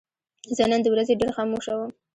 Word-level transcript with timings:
زه 0.55 0.63
نن 0.71 0.79
د 0.83 0.87
ورځې 0.93 1.13
ډېر 1.19 1.31
خاموشه 1.37 1.73
وم. 1.75 1.91